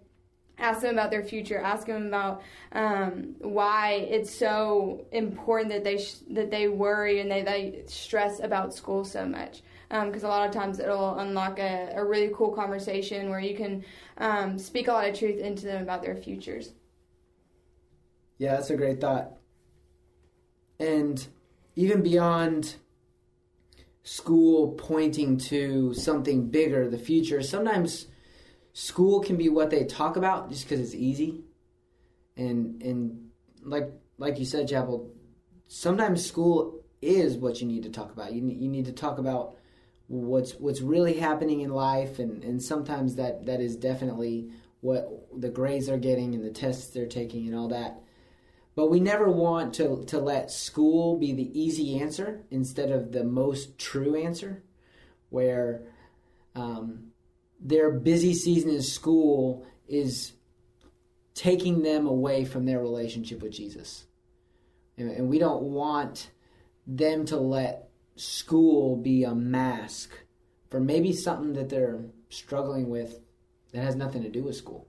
ask 0.58 0.82
them 0.82 0.94
about 0.94 1.12
their 1.12 1.24
future 1.24 1.60
ask 1.60 1.88
them 1.88 2.08
about 2.08 2.42
um, 2.72 3.36
why 3.40 4.08
it's 4.10 4.34
so 4.34 5.06
important 5.12 5.70
that 5.70 5.84
they 5.84 5.98
sh- 5.98 6.24
that 6.30 6.50
they 6.50 6.68
worry 6.68 7.20
and 7.20 7.30
they, 7.30 7.42
they 7.42 7.84
stress 7.88 8.40
about 8.40 8.74
school 8.74 9.04
so 9.04 9.26
much 9.26 9.62
because 9.90 10.24
um, 10.24 10.30
a 10.30 10.34
lot 10.34 10.48
of 10.48 10.54
times 10.54 10.80
it'll 10.80 11.18
unlock 11.20 11.60
a, 11.60 11.92
a 11.96 12.04
really 12.04 12.32
cool 12.34 12.52
conversation 12.52 13.30
where 13.30 13.40
you 13.40 13.56
can 13.56 13.84
um, 14.18 14.58
speak 14.58 14.88
a 14.88 14.92
lot 14.92 15.08
of 15.08 15.18
truth 15.18 15.40
into 15.40 15.66
them 15.66 15.82
about 15.82 16.02
their 16.02 16.16
futures. 16.16 16.74
Yeah, 18.38 18.56
that's 18.56 18.70
a 18.70 18.76
great 18.76 19.00
thought. 19.00 19.34
And 20.80 21.26
even 21.76 22.02
beyond 22.02 22.76
school 24.04 24.74
pointing 24.74 25.38
to 25.38 25.94
something 25.94 26.50
bigger, 26.50 26.90
the 26.90 26.98
future, 26.98 27.42
sometimes 27.42 28.08
school 28.76 29.22
can 29.22 29.38
be 29.38 29.48
what 29.48 29.70
they 29.70 29.86
talk 29.86 30.18
about 30.18 30.50
just 30.50 30.66
because 30.66 30.82
it's 30.82 30.94
easy. 30.94 31.46
And 32.36 32.82
and 32.84 33.30
like 33.64 33.90
like 34.18 34.38
you 34.38 34.46
said, 34.46 34.68
Chappell, 34.68 35.10
sometimes 35.68 36.26
school 36.26 36.84
is 37.02 37.38
what 37.38 37.62
you 37.62 37.68
need 37.68 37.84
to 37.84 37.90
talk 37.90 38.12
about. 38.12 38.34
You 38.34 38.46
you 38.48 38.68
need 38.68 38.86
to 38.86 38.92
talk 38.92 39.18
about 39.18 39.56
what's 40.08 40.54
what's 40.56 40.82
really 40.82 41.14
happening 41.14 41.62
in 41.62 41.70
life 41.70 42.20
and, 42.20 42.44
and 42.44 42.62
sometimes 42.62 43.16
that, 43.16 43.46
that 43.46 43.60
is 43.60 43.76
definitely 43.76 44.52
what 44.82 45.10
the 45.36 45.50
grades 45.50 45.88
they're 45.88 45.98
getting 45.98 46.36
and 46.36 46.44
the 46.44 46.52
tests 46.52 46.94
they're 46.94 47.08
taking 47.08 47.48
and 47.48 47.56
all 47.56 47.70
that. 47.70 48.02
But 48.76 48.92
we 48.92 49.00
never 49.00 49.32
want 49.32 49.74
to, 49.76 50.04
to 50.08 50.20
let 50.20 50.52
school 50.52 51.18
be 51.18 51.32
the 51.32 51.60
easy 51.60 51.98
answer 51.98 52.44
instead 52.52 52.92
of 52.92 53.14
the 53.14 53.24
most 53.24 53.80
true 53.80 54.16
answer, 54.16 54.64
where 55.30 55.84
um, 56.56 57.14
their 57.60 57.92
busy 57.92 58.34
season 58.34 58.70
in 58.70 58.82
school 58.82 59.66
is 59.88 60.34
taking 61.34 61.84
them 61.84 62.08
away 62.08 62.46
from 62.46 62.66
their 62.66 62.80
relationship 62.80 63.42
with 63.42 63.52
Jesus. 63.52 64.06
And, 64.98 65.28
we 65.28 65.40
don't 65.40 65.64
want 65.64 66.32
them 66.88 67.26
to 67.26 67.38
let 67.38 67.90
school 68.16 68.96
be 68.96 69.24
a 69.24 69.36
mask 69.36 70.12
for 70.70 70.80
maybe 70.80 71.12
something 71.12 71.54
that 71.54 71.70
they're 71.70 72.00
struggling 72.30 72.90
with 72.90 73.20
that 73.74 73.84
has 73.84 73.96
nothing 73.96 74.24
to 74.24 74.30
do 74.30 74.44
with 74.44 74.56
school. 74.56 74.88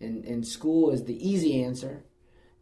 And, 0.00 0.24
and 0.24 0.46
school 0.46 0.90
is 0.90 1.04
the 1.04 1.28
easy 1.28 1.62
answer 1.62 2.04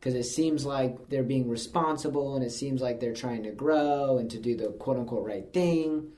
because 0.00 0.14
it 0.14 0.24
seems 0.24 0.64
like 0.64 1.08
they're 1.08 1.22
being 1.22 1.48
responsible 1.48 2.34
and 2.34 2.44
it 2.44 2.50
seems 2.50 2.80
like 2.80 2.98
they're 2.98 3.14
trying 3.14 3.44
to 3.44 3.52
grow 3.52 4.18
and 4.18 4.30
to 4.30 4.38
do 4.38 4.56
the 4.56 4.68
quote 4.68 4.96
unquote 4.96 5.24
right 5.26 5.52
thing. 5.52 6.12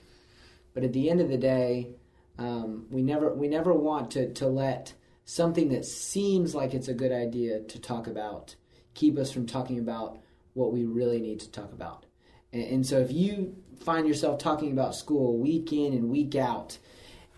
But 0.75 0.85
at 0.85 0.93
the 0.93 1.11
end 1.11 1.21
of 1.21 1.29
the 1.29 1.37
day, 1.37 1.91
um, 2.39 2.87
we 2.91 3.03
never 3.03 3.35
we 3.35 3.49
never 3.49 3.73
want 3.73 4.13
to, 4.13 4.33
to 4.35 4.47
let 4.47 4.95
something 5.25 5.69
that 5.71 5.85
seems 5.85 6.55
like 6.55 6.75
it's 6.75 6.89
a 6.89 6.95
good 6.95 7.13
idea 7.13 7.61
to 7.61 7.79
talk 7.79 8.07
about 8.07 8.55
keep 8.99 9.17
us 9.17 9.31
from 9.31 9.47
talking 9.47 9.79
about 9.79 10.19
what 10.55 10.73
we 10.73 10.85
really 10.85 11.21
need 11.21 11.39
to 11.39 11.51
talk 11.51 11.73
about. 11.73 12.05
And, 12.53 12.65
and 12.65 12.87
so 12.87 12.99
if 12.99 13.13
you 13.13 13.57
find 13.81 14.09
yourself 14.09 14.39
talking 14.39 14.73
about 14.73 14.97
school 14.97 15.39
week 15.39 15.73
in 15.73 15.93
and 15.93 16.11
week 16.11 16.35
out, 16.35 16.79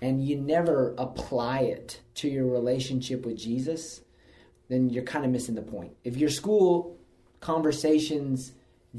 and 0.00 0.24
you 0.24 0.36
never 0.36 0.94
apply 0.96 1.60
it 1.60 2.00
to 2.14 2.28
your 2.28 2.46
relationship 2.46 3.26
with 3.26 3.36
Jesus, 3.36 4.00
then 4.68 4.88
you're 4.88 5.04
kind 5.04 5.26
of 5.26 5.30
missing 5.30 5.54
the 5.54 5.62
point. 5.62 5.94
If 6.04 6.16
your 6.16 6.30
school 6.30 6.96
conversations 7.40 8.52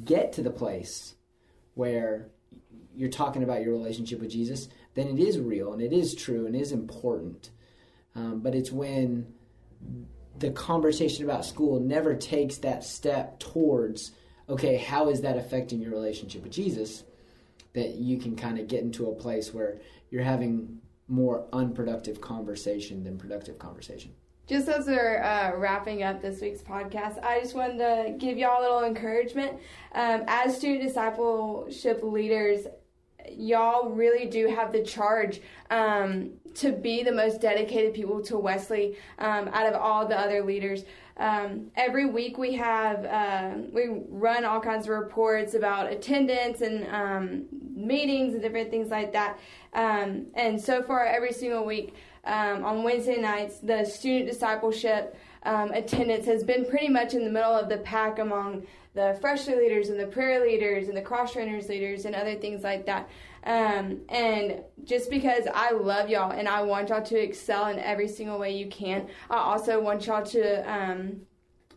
get 0.06 0.34
to 0.34 0.44
the 0.44 0.52
place 0.52 1.16
where 1.74 2.28
you're 2.96 3.10
talking 3.10 3.44
about 3.44 3.62
your 3.62 3.72
relationship 3.72 4.20
with 4.20 4.32
Jesus, 4.32 4.68
then 4.94 5.08
it 5.08 5.20
is 5.20 5.40
real 5.40 5.74
and 5.74 5.82
it 5.82 5.94
is 5.94 6.14
true 6.14 6.46
and 6.46 6.56
is 6.56 6.72
important. 6.72 7.50
Um, 8.16 8.42
but 8.42 8.56
it's 8.56 8.72
when 8.72 9.34
the 10.38 10.52
conversation 10.52 11.24
about 11.24 11.46
school 11.46 11.80
never 11.80 12.16
takes 12.16 12.58
that 12.58 12.84
step 12.84 13.40
towards 13.40 14.12
okay, 14.50 14.76
how 14.76 15.10
is 15.10 15.22
that 15.22 15.38
affecting 15.38 15.80
your 15.80 15.92
relationship 15.92 16.44
with 16.44 16.52
Jesus? 16.52 17.06
That 17.74 17.96
you 17.96 18.18
can 18.18 18.36
kind 18.36 18.60
of 18.60 18.68
get 18.68 18.82
into 18.82 19.10
a 19.10 19.16
place 19.16 19.54
where 19.54 19.80
you're 20.10 20.24
having 20.24 20.80
more 21.08 21.48
unproductive 21.54 22.20
conversation 22.20 23.04
than 23.04 23.18
productive 23.18 23.58
conversation. 23.58 24.12
Just 24.52 24.68
as 24.68 24.86
we're 24.86 25.24
uh, 25.24 25.56
wrapping 25.56 26.04
up 26.04 26.22
this 26.22 26.42
week's 26.42 26.60
podcast, 26.60 27.24
I 27.24 27.40
just 27.40 27.56
wanted 27.56 27.78
to 27.78 28.16
give 28.18 28.38
y'all 28.38 28.60
a 28.60 28.64
little 28.64 28.84
encouragement. 28.84 29.54
Um, 29.94 30.26
as 30.28 30.58
student 30.58 30.82
discipleship 30.82 32.04
leaders, 32.04 32.68
y'all 33.30 33.92
really 33.92 34.26
do 34.26 34.48
have 34.48 34.74
the 34.74 34.84
charge 34.84 35.40
um, 35.70 36.32
to 36.56 36.74
be 36.74 37.02
the 37.02 37.14
most 37.14 37.40
dedicated 37.40 37.94
people 37.94 38.22
to 38.24 38.38
Wesley 38.38 38.98
um, 39.20 39.48
out 39.54 39.68
of 39.68 39.76
all 39.76 40.06
the 40.06 40.20
other 40.20 40.44
leaders. 40.44 40.84
Um, 41.16 41.72
every 41.78 42.08
week 42.08 42.38
we 42.38 42.54
have 42.56 43.06
uh, 43.06 43.54
we 43.72 44.02
run 44.10 44.44
all 44.44 44.60
kinds 44.60 44.86
of 44.86 44.90
reports 44.90 45.54
about 45.54 45.90
attendance 45.90 46.60
and 46.60 46.86
um, 46.88 47.46
meetings 47.74 48.34
and 48.34 48.42
different 48.42 48.70
things 48.70 48.90
like 48.90 49.14
that. 49.14 49.40
Um, 49.72 50.26
and 50.34 50.60
so 50.60 50.84
far, 50.84 51.06
every 51.06 51.32
single 51.32 51.66
week 51.66 51.96
um, 52.24 52.64
on 52.64 52.84
Wednesday 52.84 53.20
nights, 53.20 53.60
the 53.60 53.84
student 53.86 54.30
discipleship 54.30 55.16
attendance 55.44 56.26
has 56.26 56.44
been 56.44 56.66
pretty 56.66 56.88
much 56.90 57.14
in 57.14 57.24
the 57.24 57.32
middle 57.32 57.54
of 57.54 57.68
the 57.70 57.78
pack 57.78 58.20
among 58.20 58.66
the 58.94 59.18
freshly 59.22 59.56
leaders 59.56 59.90
and 59.90 60.00
the 60.00 60.06
prayer 60.06 60.42
leaders 60.46 60.88
and 60.88 60.98
the 60.98 61.02
cross 61.02 61.34
trainers 61.34 61.70
leaders 61.70 62.06
and 62.06 62.14
other 62.14 62.36
things 62.36 62.64
like 62.64 62.86
that. 62.86 63.10
Um, 63.44 64.02
and 64.10 64.62
just 64.84 65.10
because 65.10 65.48
I 65.54 65.72
love 65.72 66.10
y'all 66.10 66.32
and 66.32 66.48
I 66.48 66.62
want 66.62 66.90
y'all 66.90 67.02
to 67.02 67.18
excel 67.18 67.68
in 67.68 67.80
every 67.80 68.08
single 68.08 68.38
way 68.38 68.56
you 68.56 68.68
can, 68.68 69.08
I 69.30 69.38
also 69.38 69.82
want 69.82 70.06
y'all 70.06 70.26
to 70.26 70.72
um, 70.72 71.22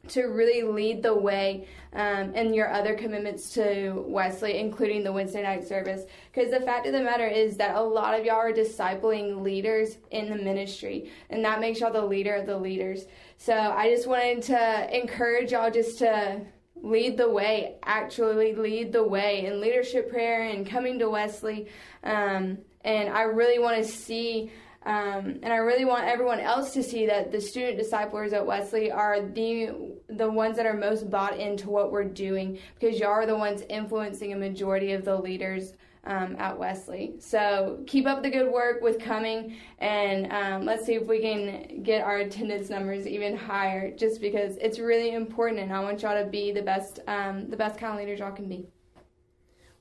to 0.08 0.24
really 0.24 0.62
lead 0.62 1.02
the 1.02 1.14
way 1.14 1.66
um, 1.92 2.34
in 2.34 2.52
your 2.52 2.72
other 2.72 2.94
commitments 2.94 3.52
to 3.54 4.04
Wesley, 4.06 4.58
including 4.58 5.04
the 5.04 5.12
Wednesday 5.12 5.42
night 5.42 5.66
service. 5.66 6.02
Because 6.32 6.50
the 6.50 6.60
fact 6.60 6.86
of 6.86 6.92
the 6.92 7.00
matter 7.00 7.26
is 7.26 7.56
that 7.56 7.76
a 7.76 7.80
lot 7.80 8.18
of 8.18 8.24
y'all 8.24 8.36
are 8.36 8.52
discipling 8.52 9.42
leaders 9.42 9.98
in 10.10 10.28
the 10.28 10.36
ministry, 10.36 11.10
and 11.30 11.44
that 11.44 11.60
makes 11.60 11.80
y'all 11.80 11.92
the 11.92 12.04
leader 12.04 12.34
of 12.34 12.46
the 12.46 12.56
leaders. 12.56 13.06
So 13.38 13.54
I 13.54 13.90
just 13.90 14.06
wanted 14.06 14.42
to 14.42 14.96
encourage 14.96 15.52
y'all 15.52 15.70
just 15.70 15.98
to 15.98 16.40
lead 16.76 17.16
the 17.16 17.30
way, 17.30 17.76
actually 17.82 18.54
lead 18.54 18.92
the 18.92 19.02
way 19.02 19.46
in 19.46 19.60
leadership 19.60 20.10
prayer 20.10 20.42
and 20.48 20.66
coming 20.66 20.98
to 20.98 21.08
Wesley. 21.08 21.68
Um, 22.02 22.58
and 22.82 23.08
I 23.08 23.22
really 23.22 23.58
want 23.58 23.78
to 23.78 23.84
see, 23.84 24.50
um, 24.84 25.38
and 25.42 25.46
I 25.46 25.56
really 25.56 25.86
want 25.86 26.04
everyone 26.04 26.40
else 26.40 26.74
to 26.74 26.82
see 26.82 27.06
that 27.06 27.32
the 27.32 27.40
student 27.40 27.78
disciplers 27.78 28.32
at 28.34 28.46
Wesley 28.46 28.90
are 28.90 29.20
the 29.20 29.94
the 30.08 30.30
ones 30.30 30.56
that 30.56 30.66
are 30.66 30.76
most 30.76 31.10
bought 31.10 31.38
into 31.38 31.70
what 31.70 31.90
we're 31.90 32.04
doing 32.04 32.58
because 32.78 33.00
y'all 33.00 33.08
are 33.10 33.26
the 33.26 33.36
ones 33.36 33.62
influencing 33.70 34.34
a 34.34 34.36
majority 34.36 34.92
of 34.92 35.04
the 35.04 35.16
leaders 35.16 35.72
um, 36.06 36.36
at 36.38 36.58
Wesley. 36.58 37.14
So 37.18 37.82
keep 37.86 38.06
up 38.06 38.22
the 38.22 38.28
good 38.28 38.52
work 38.52 38.82
with 38.82 38.98
coming, 38.98 39.56
and 39.78 40.30
um, 40.30 40.66
let's 40.66 40.84
see 40.84 40.94
if 40.94 41.06
we 41.06 41.20
can 41.20 41.82
get 41.82 42.02
our 42.02 42.18
attendance 42.18 42.68
numbers 42.68 43.06
even 43.06 43.34
higher. 43.34 43.90
Just 43.90 44.20
because 44.20 44.58
it's 44.58 44.78
really 44.78 45.14
important, 45.14 45.60
and 45.60 45.72
I 45.72 45.80
want 45.80 46.02
y'all 46.02 46.22
to 46.22 46.28
be 46.28 46.52
the 46.52 46.62
best, 46.62 47.00
um, 47.06 47.48
the 47.48 47.56
best 47.56 47.78
kind 47.78 47.94
of 47.94 47.98
leaders 47.98 48.20
y'all 48.20 48.32
can 48.32 48.48
be. 48.48 48.66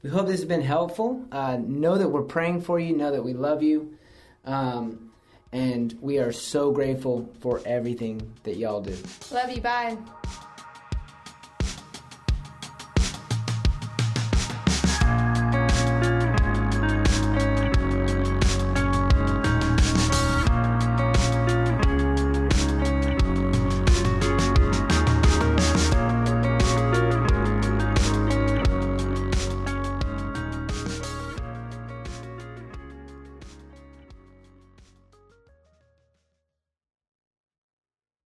We 0.01 0.09
hope 0.09 0.27
this 0.27 0.39
has 0.39 0.45
been 0.45 0.61
helpful. 0.61 1.25
Uh, 1.31 1.57
know 1.61 1.97
that 1.97 2.07
we're 2.07 2.23
praying 2.23 2.61
for 2.61 2.79
you. 2.79 2.95
Know 2.95 3.11
that 3.11 3.23
we 3.23 3.33
love 3.33 3.61
you. 3.61 3.97
Um, 4.45 5.11
and 5.51 5.97
we 6.01 6.17
are 6.17 6.31
so 6.31 6.71
grateful 6.71 7.31
for 7.39 7.61
everything 7.65 8.33
that 8.43 8.57
y'all 8.57 8.81
do. 8.81 8.97
Love 9.31 9.51
you. 9.51 9.61
Bye. 9.61 9.97